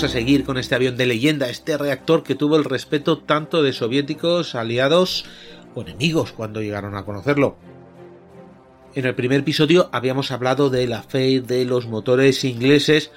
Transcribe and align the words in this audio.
A 0.00 0.06
seguir 0.06 0.44
con 0.44 0.58
este 0.58 0.76
avión 0.76 0.96
de 0.96 1.06
leyenda, 1.06 1.50
este 1.50 1.76
reactor 1.76 2.22
que 2.22 2.36
tuvo 2.36 2.56
el 2.56 2.62
respeto 2.64 3.18
tanto 3.18 3.64
de 3.64 3.72
soviéticos, 3.72 4.54
aliados 4.54 5.24
o 5.74 5.82
enemigos 5.82 6.30
cuando 6.30 6.62
llegaron 6.62 6.96
a 6.96 7.04
conocerlo. 7.04 7.58
En 8.94 9.06
el 9.06 9.16
primer 9.16 9.40
episodio 9.40 9.90
habíamos 9.92 10.30
hablado 10.30 10.70
de 10.70 10.86
la 10.86 11.02
fe 11.02 11.40
de 11.40 11.64
los 11.64 11.88
motores 11.88 12.44
ingleses, 12.44 13.10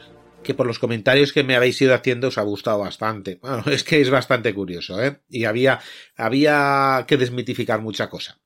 que 0.44 0.56
por 0.56 0.66
los 0.66 0.80
comentarios 0.80 1.34
que 1.34 1.44
me 1.44 1.56
habéis 1.56 1.80
ido 1.84 1.94
haciendo 1.94 2.30
os 2.30 2.40
ha 2.40 2.42
gustado 2.42 2.80
bastante. 2.80 3.38
Bueno, 3.44 3.64
es 3.68 3.84
que 3.84 4.02
es 4.02 4.10
bastante 4.10 4.52
curioso, 4.52 5.02
¿eh? 5.02 5.22
Y 5.30 5.46
había, 5.46 5.80
había 6.18 7.06
que 7.08 7.18
desmitificar 7.18 7.80
mucha 7.80 8.10
cosa. 8.10 8.42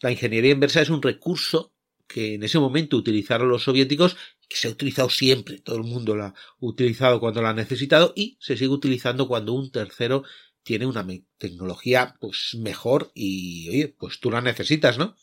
La 0.00 0.12
ingeniería 0.12 0.52
inversa 0.52 0.82
es 0.82 0.88
un 0.88 1.02
recurso 1.02 1.74
que 2.06 2.34
en 2.34 2.44
ese 2.44 2.60
momento 2.60 2.96
utilizaron 2.96 3.48
los 3.48 3.64
soviéticos, 3.64 4.16
que 4.50 4.56
se 4.56 4.66
ha 4.66 4.72
utilizado 4.72 5.08
siempre, 5.08 5.60
todo 5.60 5.76
el 5.76 5.84
mundo 5.84 6.16
lo 6.16 6.24
ha 6.24 6.34
utilizado 6.58 7.20
cuando 7.20 7.40
lo 7.40 7.46
ha 7.46 7.54
necesitado 7.54 8.12
y 8.16 8.36
se 8.40 8.56
sigue 8.56 8.70
utilizando 8.70 9.28
cuando 9.28 9.52
un 9.52 9.70
tercero 9.70 10.24
tiene 10.64 10.86
una 10.86 11.06
tecnología 11.38 12.16
pues 12.20 12.56
mejor 12.58 13.12
y 13.14 13.68
oye, 13.68 13.94
pues 13.96 14.18
tú 14.18 14.28
la 14.28 14.40
necesitas, 14.40 14.98
¿no? 14.98 15.16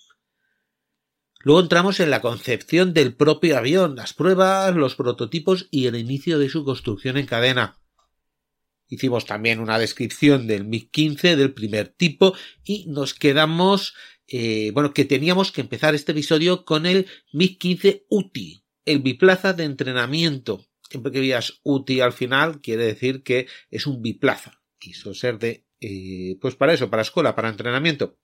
Luego 1.42 1.60
entramos 1.60 2.00
en 2.00 2.10
la 2.10 2.22
concepción 2.22 2.94
del 2.94 3.16
propio 3.16 3.58
avión, 3.58 3.98
las 3.98 4.14
pruebas, 4.14 4.74
los 4.74 4.96
prototipos 4.96 5.68
y 5.72 5.88
el 5.88 5.98
inicio 5.98 6.40
de 6.40 6.48
su 6.48 6.64
construcción 6.64 7.18
en 7.18 7.26
cadena. 7.26 7.78
Hicimos 8.88 9.26
también 9.26 9.60
una 9.60 9.78
descripción 9.78 10.48
del 10.48 10.66
MiG-15 10.66 11.36
del 11.36 11.54
primer 11.54 11.90
tipo 11.90 12.34
y 12.64 12.86
nos 12.88 13.14
quedamos 13.14 13.94
eh, 14.28 14.72
bueno, 14.74 14.94
que 14.94 15.04
teníamos 15.04 15.52
que 15.52 15.62
empezar 15.62 15.96
este 15.96 16.14
episodio 16.14 16.64
con 16.64 16.86
el 16.86 17.08
MiG-15 17.34 18.06
UTI, 18.10 18.64
el 18.88 19.00
biplaza 19.00 19.54
de 19.54 19.66
entrenamiento. 19.66 20.66
Siempre 20.90 21.12
que 21.12 21.20
veas 21.20 21.60
UTI 21.64 22.00
al 22.00 22.14
final, 22.14 22.62
quiere 22.62 22.86
decir 22.86 23.22
que 23.22 23.48
es 23.70 23.86
un 23.86 24.02
biplaza. 24.02 24.62
Quiso 24.80 25.14
ser 25.14 25.38
de, 25.38 25.66
eh, 25.82 26.38
pues 26.42 26.56
para 26.56 26.74
eso, 26.74 26.90
para 26.90 27.02
escuela, 27.02 27.36
para 27.36 27.50
entrenamiento. 27.50 28.18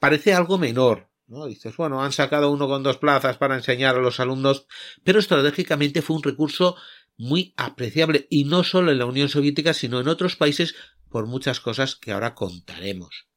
Parece 0.00 0.34
algo 0.34 0.58
menor, 0.58 1.10
¿no? 1.28 1.46
Dices, 1.46 1.76
bueno, 1.76 2.02
han 2.02 2.12
sacado 2.12 2.50
uno 2.50 2.66
con 2.66 2.82
dos 2.82 2.98
plazas 2.98 3.38
para 3.38 3.54
enseñar 3.54 3.94
a 3.94 4.00
los 4.00 4.18
alumnos, 4.18 4.66
pero 5.04 5.20
estratégicamente 5.20 6.02
fue 6.02 6.16
un 6.16 6.24
recurso 6.24 6.76
muy 7.16 7.54
apreciable 7.56 8.26
y 8.30 8.44
no 8.44 8.64
solo 8.64 8.90
en 8.90 8.98
la 8.98 9.06
Unión 9.06 9.28
Soviética, 9.28 9.74
sino 9.74 10.00
en 10.00 10.08
otros 10.08 10.34
países 10.34 10.74
por 11.08 11.26
muchas 11.26 11.60
cosas 11.60 11.94
que 11.94 12.10
ahora 12.10 12.34
contaremos. 12.34 13.27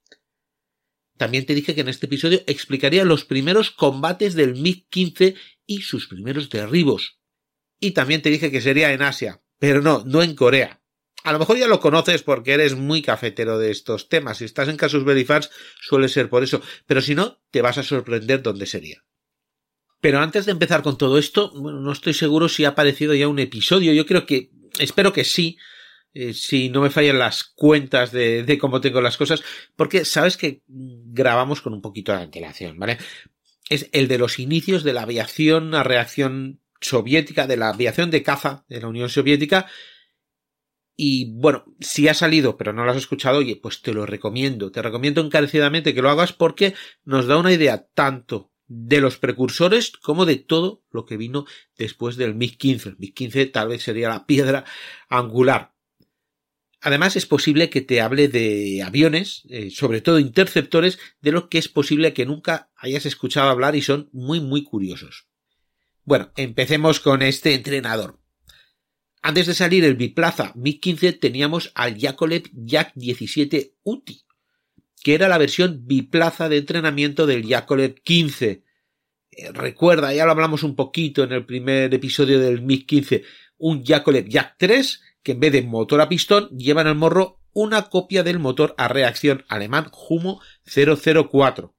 También 1.21 1.45
te 1.45 1.53
dije 1.53 1.75
que 1.75 1.81
en 1.81 1.87
este 1.87 2.07
episodio 2.07 2.41
explicaría 2.47 3.05
los 3.05 3.25
primeros 3.25 3.69
combates 3.69 4.33
del 4.33 4.55
MiG-15 4.55 5.35
y 5.67 5.81
sus 5.83 6.07
primeros 6.07 6.49
derribos. 6.49 7.19
Y 7.79 7.91
también 7.91 8.23
te 8.23 8.31
dije 8.31 8.49
que 8.49 8.59
sería 8.59 8.91
en 8.91 9.03
Asia, 9.03 9.43
pero 9.59 9.83
no, 9.83 10.01
no 10.03 10.23
en 10.23 10.33
Corea. 10.33 10.81
A 11.23 11.31
lo 11.31 11.37
mejor 11.37 11.59
ya 11.59 11.67
lo 11.67 11.79
conoces 11.79 12.23
porque 12.23 12.53
eres 12.53 12.75
muy 12.75 13.03
cafetero 13.03 13.59
de 13.59 13.69
estos 13.69 14.09
temas. 14.09 14.39
Si 14.39 14.45
estás 14.45 14.67
en 14.67 14.77
Casus 14.77 15.05
Belli 15.05 15.23
Fans, 15.23 15.51
suele 15.79 16.09
ser 16.09 16.27
por 16.27 16.41
eso. 16.41 16.59
Pero 16.87 17.01
si 17.01 17.13
no, 17.13 17.39
te 17.51 17.61
vas 17.61 17.77
a 17.77 17.83
sorprender 17.83 18.41
dónde 18.41 18.65
sería. 18.65 19.05
Pero 19.99 20.21
antes 20.21 20.47
de 20.47 20.53
empezar 20.53 20.81
con 20.81 20.97
todo 20.97 21.19
esto, 21.19 21.53
no 21.53 21.91
estoy 21.91 22.15
seguro 22.15 22.49
si 22.49 22.65
ha 22.65 22.69
aparecido 22.69 23.13
ya 23.13 23.27
un 23.27 23.37
episodio. 23.37 23.93
Yo 23.93 24.07
creo 24.07 24.25
que, 24.25 24.49
espero 24.79 25.13
que 25.13 25.23
sí, 25.23 25.59
eh, 26.13 26.33
si 26.33 26.69
no 26.69 26.81
me 26.81 26.89
fallan 26.89 27.19
las 27.19 27.43
cuentas 27.43 28.11
de, 28.11 28.57
cómo 28.59 28.81
tengo 28.81 29.01
las 29.01 29.17
cosas, 29.17 29.43
porque 29.75 30.03
sabes 30.05 30.37
que 30.37 30.61
grabamos 30.67 31.61
con 31.61 31.73
un 31.73 31.81
poquito 31.81 32.11
de 32.11 32.21
antelación, 32.21 32.77
¿vale? 32.77 32.97
Es 33.69 33.89
el 33.93 34.07
de 34.07 34.17
los 34.17 34.39
inicios 34.39 34.83
de 34.83 34.93
la 34.93 35.03
aviación 35.03 35.73
a 35.73 35.83
reacción 35.83 36.59
soviética, 36.81 37.47
de 37.47 37.57
la 37.57 37.69
aviación 37.69 38.11
de 38.11 38.23
caza 38.23 38.65
de 38.67 38.81
la 38.81 38.87
Unión 38.87 39.09
Soviética. 39.09 39.67
Y 40.97 41.31
bueno, 41.31 41.63
si 41.79 42.09
ha 42.09 42.13
salido, 42.13 42.57
pero 42.57 42.73
no 42.73 42.83
lo 42.83 42.91
has 42.91 42.97
escuchado, 42.97 43.37
oye, 43.37 43.55
pues 43.55 43.81
te 43.81 43.93
lo 43.93 44.05
recomiendo. 44.05 44.71
Te 44.71 44.81
recomiendo 44.81 45.21
encarecidamente 45.21 45.93
que 45.93 46.01
lo 46.01 46.09
hagas 46.09 46.33
porque 46.33 46.73
nos 47.05 47.27
da 47.27 47.37
una 47.37 47.53
idea 47.53 47.87
tanto 47.93 48.51
de 48.67 49.01
los 49.01 49.17
precursores 49.17 49.91
como 49.91 50.25
de 50.25 50.37
todo 50.37 50.83
lo 50.91 51.05
que 51.05 51.17
vino 51.17 51.45
después 51.77 52.17
del 52.17 52.35
MiG-15. 52.35 52.85
El 52.85 52.97
MiG-15 52.97 53.51
tal 53.51 53.69
vez 53.69 53.83
sería 53.83 54.09
la 54.09 54.25
piedra 54.25 54.65
angular. 55.09 55.73
Además, 56.81 57.15
es 57.15 57.27
posible 57.27 57.69
que 57.69 57.81
te 57.81 58.01
hable 58.01 58.27
de 58.27 58.81
aviones, 58.83 59.43
eh, 59.49 59.69
sobre 59.69 60.01
todo 60.01 60.17
interceptores, 60.17 60.97
de 61.21 61.31
lo 61.31 61.47
que 61.47 61.59
es 61.59 61.67
posible 61.67 62.13
que 62.13 62.25
nunca 62.25 62.71
hayas 62.75 63.05
escuchado 63.05 63.51
hablar 63.51 63.75
y 63.75 63.83
son 63.83 64.09
muy, 64.11 64.39
muy 64.39 64.63
curiosos. 64.63 65.27
Bueno, 66.03 66.31
empecemos 66.35 66.99
con 66.99 67.21
este 67.21 67.53
entrenador. 67.53 68.19
Antes 69.21 69.45
de 69.45 69.53
salir 69.53 69.85
el 69.85 69.95
biplaza 69.95 70.53
MiG-15 70.55 71.19
teníamos 71.19 71.71
al 71.75 71.95
Yakolev 71.95 72.49
Yak 72.51 72.93
17 72.95 73.75
UTI, 73.83 74.23
que 75.03 75.13
era 75.13 75.29
la 75.29 75.37
versión 75.37 75.85
biplaza 75.85 76.49
de 76.49 76.57
entrenamiento 76.57 77.27
del 77.27 77.43
Yakolev 77.43 78.01
15. 78.01 78.63
Eh, 79.29 79.51
recuerda, 79.51 80.11
ya 80.15 80.25
lo 80.25 80.31
hablamos 80.31 80.63
un 80.63 80.75
poquito 80.75 81.23
en 81.23 81.33
el 81.33 81.45
primer 81.45 81.93
episodio 81.93 82.39
del 82.39 82.63
MiG-15, 82.63 83.23
un 83.59 83.83
Yakolev 83.83 84.27
Yak 84.27 84.55
3 84.57 85.01
que 85.23 85.33
en 85.33 85.39
vez 85.39 85.51
de 85.51 85.61
motor 85.61 86.01
a 86.01 86.09
pistón 86.09 86.49
llevan 86.49 86.87
al 86.87 86.95
morro 86.95 87.39
una 87.53 87.89
copia 87.89 88.23
del 88.23 88.39
motor 88.39 88.73
a 88.77 88.87
reacción 88.87 89.43
alemán 89.49 89.91
Humo 90.09 90.41
004. 90.65 91.75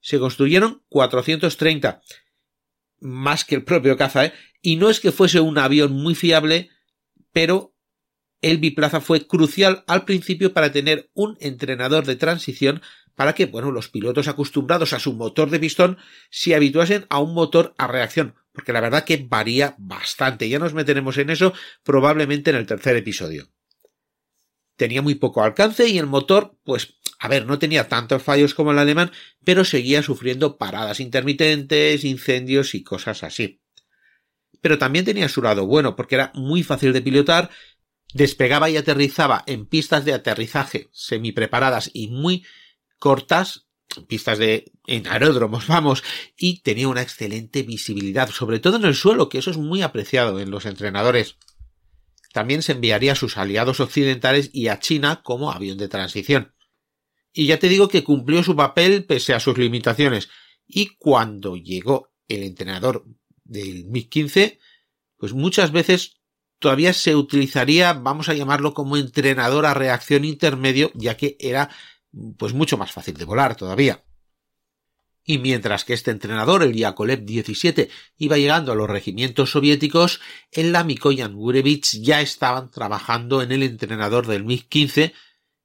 Se 0.00 0.18
construyeron 0.18 0.82
430, 0.88 2.02
más 3.00 3.44
que 3.44 3.54
el 3.54 3.64
propio 3.64 3.96
caza, 3.96 4.26
¿eh? 4.26 4.32
y 4.60 4.76
no 4.76 4.90
es 4.90 5.00
que 5.00 5.12
fuese 5.12 5.40
un 5.40 5.58
avión 5.58 5.92
muy 5.92 6.14
fiable, 6.14 6.70
pero 7.32 7.74
el 8.40 8.58
biplaza 8.58 9.00
fue 9.00 9.26
crucial 9.26 9.84
al 9.86 10.04
principio 10.04 10.52
para 10.52 10.72
tener 10.72 11.10
un 11.14 11.36
entrenador 11.40 12.04
de 12.04 12.16
transición 12.16 12.82
para 13.14 13.34
que, 13.34 13.46
bueno, 13.46 13.70
los 13.70 13.88
pilotos 13.88 14.28
acostumbrados 14.28 14.92
a 14.92 15.00
su 15.00 15.14
motor 15.14 15.50
de 15.50 15.60
pistón 15.60 15.98
se 16.30 16.54
habituasen 16.54 17.06
a 17.10 17.20
un 17.20 17.32
motor 17.32 17.74
a 17.78 17.86
reacción, 17.86 18.34
porque 18.54 18.72
la 18.72 18.80
verdad 18.80 19.04
que 19.04 19.26
varía 19.28 19.74
bastante. 19.78 20.48
Ya 20.48 20.60
nos 20.60 20.74
meteremos 20.74 21.18
en 21.18 21.28
eso 21.28 21.52
probablemente 21.82 22.50
en 22.50 22.56
el 22.56 22.66
tercer 22.66 22.96
episodio. 22.96 23.50
Tenía 24.76 25.02
muy 25.02 25.16
poco 25.16 25.42
alcance 25.42 25.88
y 25.88 25.98
el 25.98 26.06
motor, 26.06 26.56
pues, 26.62 26.94
a 27.18 27.26
ver, 27.26 27.46
no 27.46 27.58
tenía 27.58 27.88
tantos 27.88 28.22
fallos 28.22 28.54
como 28.54 28.70
el 28.70 28.78
alemán, 28.78 29.10
pero 29.44 29.64
seguía 29.64 30.02
sufriendo 30.02 30.56
paradas 30.56 31.00
intermitentes, 31.00 32.04
incendios 32.04 32.76
y 32.76 32.84
cosas 32.84 33.24
así. 33.24 33.60
Pero 34.60 34.78
también 34.78 35.04
tenía 35.04 35.28
su 35.28 35.42
lado 35.42 35.66
bueno, 35.66 35.96
porque 35.96 36.14
era 36.14 36.30
muy 36.34 36.62
fácil 36.62 36.92
de 36.92 37.02
pilotar, 37.02 37.50
despegaba 38.14 38.70
y 38.70 38.76
aterrizaba 38.76 39.42
en 39.46 39.66
pistas 39.66 40.04
de 40.04 40.12
aterrizaje 40.12 40.88
semi 40.92 41.32
preparadas 41.32 41.90
y 41.92 42.08
muy 42.08 42.44
cortas 43.00 43.63
pistas 44.00 44.38
de 44.38 44.72
en 44.86 45.06
aeródromos, 45.06 45.66
vamos, 45.68 46.02
y 46.36 46.60
tenía 46.62 46.88
una 46.88 47.02
excelente 47.02 47.62
visibilidad, 47.62 48.28
sobre 48.30 48.60
todo 48.60 48.76
en 48.76 48.84
el 48.84 48.94
suelo, 48.94 49.28
que 49.28 49.38
eso 49.38 49.50
es 49.50 49.56
muy 49.56 49.82
apreciado 49.82 50.40
en 50.40 50.50
los 50.50 50.66
entrenadores. 50.66 51.36
También 52.32 52.62
se 52.62 52.72
enviaría 52.72 53.12
a 53.12 53.16
sus 53.16 53.36
aliados 53.36 53.80
occidentales 53.80 54.50
y 54.52 54.68
a 54.68 54.80
China 54.80 55.22
como 55.22 55.52
avión 55.52 55.78
de 55.78 55.88
transición. 55.88 56.54
Y 57.32 57.46
ya 57.46 57.58
te 57.58 57.68
digo 57.68 57.88
que 57.88 58.04
cumplió 58.04 58.42
su 58.42 58.56
papel 58.56 59.04
pese 59.04 59.34
a 59.34 59.40
sus 59.40 59.58
limitaciones. 59.58 60.28
Y 60.66 60.96
cuando 60.96 61.56
llegó 61.56 62.12
el 62.28 62.42
entrenador 62.42 63.04
del 63.44 63.86
MiG-15, 63.86 64.58
pues 65.16 65.32
muchas 65.32 65.72
veces 65.72 66.20
todavía 66.58 66.92
se 66.92 67.14
utilizaría, 67.14 67.92
vamos 67.92 68.28
a 68.28 68.34
llamarlo 68.34 68.72
como 68.72 68.96
entrenador 68.96 69.66
a 69.66 69.74
reacción 69.74 70.24
intermedio, 70.24 70.90
ya 70.94 71.16
que 71.16 71.36
era 71.38 71.70
pues 72.38 72.54
mucho 72.54 72.76
más 72.76 72.92
fácil 72.92 73.16
de 73.16 73.24
volar 73.24 73.56
todavía. 73.56 74.04
Y 75.26 75.38
mientras 75.38 75.84
que 75.84 75.94
este 75.94 76.10
entrenador, 76.10 76.62
el 76.62 76.74
Yakolev 76.74 77.24
17, 77.24 77.88
iba 78.18 78.36
llegando 78.36 78.72
a 78.72 78.74
los 78.74 78.90
regimientos 78.90 79.52
soviéticos, 79.52 80.20
en 80.52 80.70
la 80.72 80.84
Mikoyan 80.84 81.34
Gurevich 81.34 81.98
ya 82.02 82.20
estaban 82.20 82.70
trabajando 82.70 83.40
en 83.40 83.50
el 83.50 83.62
entrenador 83.62 84.26
del 84.26 84.44
MiG-15, 84.44 85.14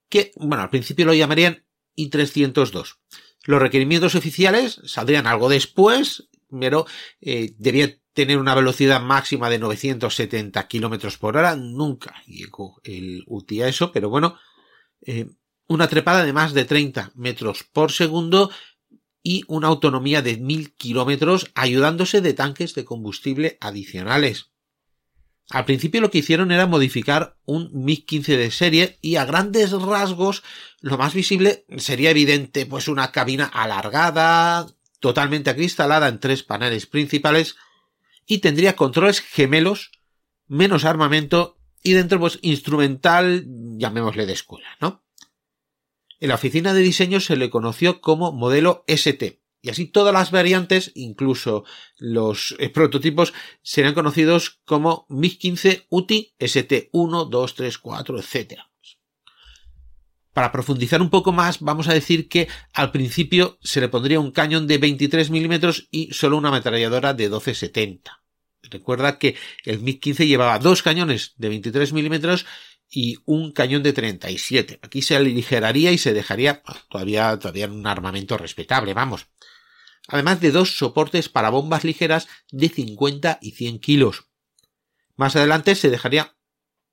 que, 0.08 0.32
bueno, 0.36 0.62
al 0.62 0.70
principio 0.70 1.04
lo 1.04 1.12
llamarían 1.12 1.66
I-302. 1.94 2.96
Los 3.44 3.60
requerimientos 3.60 4.14
oficiales 4.14 4.80
saldrían 4.84 5.26
algo 5.26 5.50
después, 5.50 6.28
pero 6.48 6.86
eh, 7.20 7.54
debía 7.58 7.94
tener 8.14 8.38
una 8.38 8.54
velocidad 8.54 9.00
máxima 9.00 9.50
de 9.50 9.58
970 9.58 10.68
kilómetros 10.68 11.18
por 11.18 11.36
hora. 11.36 11.54
Nunca 11.54 12.14
llegó 12.26 12.80
el 12.82 13.24
UTI 13.26 13.62
a 13.62 13.68
eso, 13.68 13.92
pero 13.92 14.08
bueno, 14.08 14.38
eh, 15.02 15.28
una 15.70 15.86
trepada 15.86 16.24
de 16.24 16.32
más 16.32 16.52
de 16.52 16.64
30 16.64 17.12
metros 17.14 17.62
por 17.62 17.92
segundo 17.92 18.50
y 19.22 19.44
una 19.46 19.68
autonomía 19.68 20.20
de 20.20 20.36
1000 20.36 20.74
kilómetros 20.74 21.52
ayudándose 21.54 22.20
de 22.20 22.34
tanques 22.34 22.74
de 22.74 22.84
combustible 22.84 23.56
adicionales. 23.60 24.50
Al 25.48 25.66
principio 25.66 26.00
lo 26.00 26.10
que 26.10 26.18
hicieron 26.18 26.50
era 26.50 26.66
modificar 26.66 27.36
un 27.44 27.70
MiG-15 27.72 28.36
de 28.36 28.50
serie 28.50 28.98
y 29.00 29.14
a 29.14 29.24
grandes 29.24 29.70
rasgos 29.70 30.42
lo 30.80 30.98
más 30.98 31.14
visible 31.14 31.64
sería 31.76 32.10
evidente 32.10 32.66
pues 32.66 32.88
una 32.88 33.12
cabina 33.12 33.44
alargada, 33.44 34.66
totalmente 34.98 35.50
acristalada 35.50 36.08
en 36.08 36.18
tres 36.18 36.42
paneles 36.42 36.86
principales 36.86 37.54
y 38.26 38.38
tendría 38.38 38.74
controles 38.74 39.20
gemelos, 39.20 39.92
menos 40.48 40.84
armamento 40.84 41.58
y 41.80 41.92
dentro 41.92 42.18
pues 42.18 42.40
instrumental, 42.42 43.44
llamémosle 43.78 44.26
de 44.26 44.32
escuela, 44.32 44.76
¿no? 44.80 45.04
En 46.20 46.28
la 46.28 46.34
oficina 46.34 46.74
de 46.74 46.82
diseño 46.82 47.18
se 47.18 47.36
le 47.36 47.48
conoció 47.48 48.02
como 48.02 48.30
modelo 48.30 48.84
ST, 48.86 49.40
y 49.62 49.70
así 49.70 49.86
todas 49.86 50.12
las 50.12 50.30
variantes, 50.30 50.92
incluso 50.94 51.64
los 51.96 52.54
eh, 52.58 52.68
prototipos, 52.68 53.32
serán 53.62 53.94
conocidos 53.94 54.60
como 54.66 55.06
MiG-15 55.08 55.86
UTI 55.88 56.34
ST1, 56.38 57.28
2, 57.28 57.54
3, 57.54 57.78
4, 57.78 58.18
etc. 58.18 58.60
Para 60.34 60.52
profundizar 60.52 61.00
un 61.00 61.10
poco 61.10 61.32
más, 61.32 61.60
vamos 61.60 61.88
a 61.88 61.94
decir 61.94 62.28
que 62.28 62.48
al 62.74 62.92
principio 62.92 63.58
se 63.62 63.80
le 63.80 63.88
pondría 63.88 64.20
un 64.20 64.30
cañón 64.30 64.66
de 64.66 64.76
23 64.78 65.30
milímetros 65.30 65.88
y 65.90 66.12
solo 66.12 66.36
una 66.36 66.50
ametralladora 66.50 67.14
de 67.14 67.30
12,70. 67.30 68.20
Recuerda 68.62 69.18
que 69.18 69.36
el 69.64 69.80
MiG-15 69.82 70.26
llevaba 70.26 70.58
dos 70.58 70.82
cañones 70.82 71.34
de 71.36 71.48
23 71.48 71.92
milímetros 71.92 72.46
y 72.90 73.18
un 73.24 73.52
cañón 73.52 73.82
de 73.82 73.92
37. 73.92 74.80
Aquí 74.82 75.02
se 75.02 75.16
aligeraría 75.16 75.92
y 75.92 75.98
se 75.98 76.12
dejaría 76.12 76.62
todavía, 76.88 77.38
todavía 77.38 77.68
un 77.68 77.86
armamento 77.86 78.36
respetable, 78.36 78.94
vamos. 78.94 79.28
Además 80.08 80.40
de 80.40 80.50
dos 80.50 80.76
soportes 80.76 81.28
para 81.28 81.50
bombas 81.50 81.84
ligeras 81.84 82.28
de 82.50 82.68
50 82.68 83.38
y 83.40 83.52
100 83.52 83.78
kilos. 83.78 84.24
Más 85.16 85.36
adelante 85.36 85.74
se 85.76 85.90
dejaría 85.90 86.36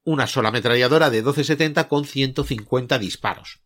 una 0.04 0.28
sola 0.28 0.50
ametralladora 0.50 1.10
de 1.10 1.18
1270 1.18 1.88
con 1.88 2.06
150 2.06 3.00
disparos. 3.00 3.60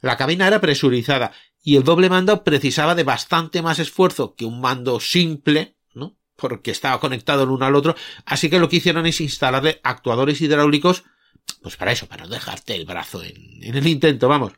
La 0.00 0.18
cabina 0.18 0.46
era 0.46 0.60
presurizada 0.60 1.32
y 1.62 1.76
el 1.76 1.82
doble 1.82 2.10
mando 2.10 2.44
precisaba 2.44 2.94
de 2.94 3.04
bastante 3.04 3.62
más 3.62 3.78
esfuerzo 3.78 4.34
que 4.34 4.44
un 4.44 4.60
mando 4.60 5.00
simple 5.00 5.78
porque 6.36 6.70
estaba 6.70 7.00
conectado 7.00 7.44
el 7.44 7.50
uno 7.50 7.66
al 7.66 7.74
otro, 7.74 7.94
así 8.24 8.50
que 8.50 8.58
lo 8.58 8.68
que 8.68 8.76
hicieron 8.76 9.06
es 9.06 9.20
instalarle 9.20 9.80
actuadores 9.82 10.40
hidráulicos, 10.40 11.04
pues 11.62 11.76
para 11.76 11.92
eso, 11.92 12.06
para 12.06 12.24
no 12.24 12.30
dejarte 12.30 12.74
el 12.74 12.86
brazo 12.86 13.22
en, 13.22 13.62
en 13.62 13.76
el 13.76 13.86
intento, 13.86 14.28
vamos. 14.28 14.52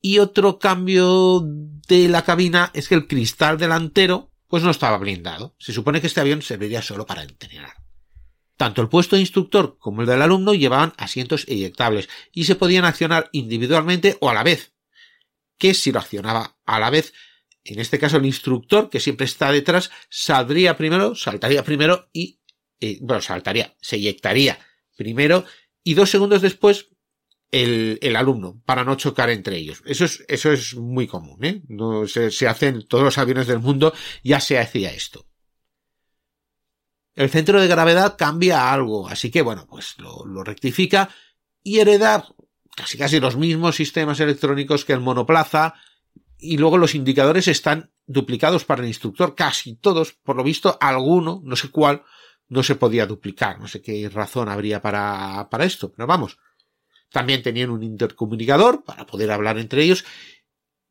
Y 0.00 0.18
otro 0.18 0.58
cambio 0.58 1.42
de 1.42 2.08
la 2.08 2.22
cabina 2.22 2.70
es 2.74 2.88
que 2.88 2.94
el 2.94 3.06
cristal 3.06 3.58
delantero, 3.58 4.30
pues 4.46 4.62
no 4.62 4.70
estaba 4.70 4.98
blindado. 4.98 5.56
Se 5.58 5.72
supone 5.72 6.00
que 6.00 6.06
este 6.06 6.20
avión 6.20 6.42
serviría 6.42 6.82
solo 6.82 7.06
para 7.06 7.22
entrenar. 7.22 7.72
Tanto 8.56 8.80
el 8.80 8.88
puesto 8.88 9.16
de 9.16 9.22
instructor 9.22 9.76
como 9.78 10.00
el 10.00 10.06
del 10.06 10.22
alumno 10.22 10.54
llevaban 10.54 10.94
asientos 10.96 11.44
eyectables 11.48 12.08
y 12.32 12.44
se 12.44 12.54
podían 12.54 12.84
accionar 12.84 13.28
individualmente 13.32 14.16
o 14.20 14.30
a 14.30 14.34
la 14.34 14.44
vez. 14.44 14.72
Que 15.58 15.74
si 15.74 15.92
lo 15.92 15.98
accionaba 15.98 16.56
a 16.64 16.78
la 16.78 16.90
vez 16.90 17.12
en 17.72 17.80
este 17.80 17.98
caso 17.98 18.16
el 18.16 18.26
instructor, 18.26 18.90
que 18.90 19.00
siempre 19.00 19.24
está 19.24 19.52
detrás, 19.52 19.90
saldría 20.08 20.76
primero, 20.76 21.14
saltaría 21.14 21.64
primero 21.64 22.08
y, 22.12 22.40
eh, 22.80 22.98
bueno, 23.02 23.20
saltaría, 23.20 23.74
se 23.80 23.96
eyectaría 23.96 24.58
primero 24.96 25.44
y 25.82 25.94
dos 25.94 26.10
segundos 26.10 26.42
después 26.42 26.88
el, 27.50 27.98
el, 28.02 28.16
alumno 28.16 28.60
para 28.64 28.84
no 28.84 28.96
chocar 28.96 29.30
entre 29.30 29.56
ellos. 29.56 29.82
Eso 29.86 30.04
es, 30.04 30.24
eso 30.28 30.52
es 30.52 30.74
muy 30.74 31.06
común, 31.06 31.44
¿eh? 31.44 31.62
No, 31.68 32.06
se, 32.08 32.30
se 32.30 32.48
hace 32.48 32.68
en 32.68 32.86
todos 32.86 33.04
los 33.04 33.18
aviones 33.18 33.46
del 33.46 33.60
mundo, 33.60 33.94
ya 34.24 34.40
se 34.40 34.58
hacía 34.58 34.92
esto. 34.92 35.26
El 37.14 37.30
centro 37.30 37.60
de 37.60 37.68
gravedad 37.68 38.16
cambia 38.18 38.72
algo, 38.72 39.08
así 39.08 39.30
que 39.30 39.42
bueno, 39.42 39.66
pues 39.68 39.94
lo, 39.98 40.26
lo 40.26 40.44
rectifica 40.44 41.08
y 41.62 41.78
hereda 41.78 42.28
casi 42.76 42.98
casi 42.98 43.18
los 43.18 43.36
mismos 43.36 43.74
sistemas 43.74 44.20
electrónicos 44.20 44.84
que 44.84 44.92
el 44.92 45.00
monoplaza, 45.00 45.74
y 46.52 46.58
luego 46.58 46.78
los 46.78 46.94
indicadores 46.94 47.48
están 47.48 47.90
duplicados 48.06 48.64
para 48.64 48.82
el 48.82 48.88
instructor, 48.88 49.34
casi 49.34 49.76
todos, 49.76 50.12
por 50.12 50.36
lo 50.36 50.44
visto, 50.44 50.78
alguno, 50.80 51.40
no 51.44 51.56
sé 51.56 51.70
cuál, 51.70 52.02
no 52.48 52.62
se 52.62 52.76
podía 52.76 53.06
duplicar, 53.06 53.58
no 53.60 53.68
sé 53.68 53.82
qué 53.82 54.08
razón 54.08 54.48
habría 54.48 54.80
para, 54.80 55.48
para 55.50 55.64
esto, 55.64 55.92
pero 55.92 56.06
vamos. 56.06 56.38
También 57.10 57.42
tenían 57.42 57.70
un 57.70 57.82
intercomunicador 57.82 58.84
para 58.84 59.06
poder 59.06 59.30
hablar 59.30 59.58
entre 59.58 59.82
ellos 59.82 60.04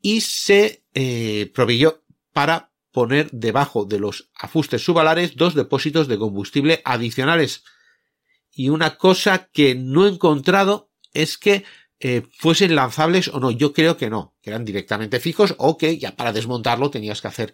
y 0.02 0.22
se 0.22 0.84
eh, 0.94 1.52
proveyó 1.54 2.04
para 2.34 2.72
poner 2.92 3.30
debajo 3.32 3.86
de 3.86 4.00
los 4.00 4.30
afustes 4.36 4.84
subalares 4.84 5.36
dos 5.36 5.56
depósitos 5.56 6.08
de 6.08 6.18
combustible 6.18 6.82
adicionales. 6.86 7.64
Y 8.52 8.70
una 8.70 8.98
cosa 8.98 9.50
que 9.52 9.76
no 9.76 10.06
he 10.06 10.10
encontrado 10.10 10.92
es 11.14 11.38
que 11.38 11.66
eh, 12.00 12.24
fuesen 12.38 12.76
lanzables 12.76 13.28
o 13.30 13.40
no. 13.40 13.52
Yo 13.52 13.74
creo 13.74 13.98
que 13.98 14.10
no, 14.10 14.36
que 14.42 14.50
eran 14.50 14.66
directamente 14.66 15.20
fijos 15.20 15.56
o 15.58 15.78
que 15.78 15.98
ya 15.98 16.16
para 16.16 16.34
desmontarlo 16.34 16.90
tenías 16.90 17.22
que 17.22 17.28
hacer 17.28 17.54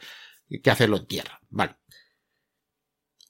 que 0.64 0.72
hacerlo 0.72 0.98
en 0.98 1.08
tierra. 1.08 1.40
Vale. 1.50 1.78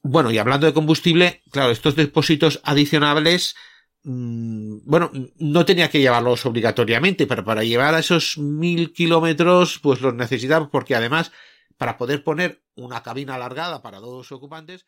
Bueno, 0.03 0.31
y 0.31 0.39
hablando 0.39 0.65
de 0.65 0.73
combustible, 0.73 1.43
claro, 1.51 1.71
estos 1.71 1.95
depósitos 1.95 2.59
adicionables, 2.63 3.55
mmm, 4.03 4.79
bueno, 4.85 5.11
no 5.37 5.65
tenía 5.65 5.89
que 5.89 5.99
llevarlos 5.99 6.45
obligatoriamente, 6.45 7.27
pero 7.27 7.43
para 7.43 7.63
llevar 7.63 7.93
a 7.93 7.99
esos 7.99 8.37
mil 8.39 8.93
kilómetros, 8.93 9.79
pues 9.79 10.01
los 10.01 10.15
necesitaba 10.15 10.69
porque 10.71 10.95
además, 10.95 11.31
para 11.77 11.97
poder 11.97 12.23
poner 12.23 12.63
una 12.73 13.03
cabina 13.03 13.35
alargada 13.35 13.83
para 13.83 13.99
dos 13.99 14.31
ocupantes, 14.31 14.87